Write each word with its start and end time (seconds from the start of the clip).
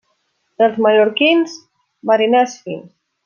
Els 0.67 0.79
mallorquins, 0.85 1.53
mariners 2.13 2.57
fins. 2.65 2.89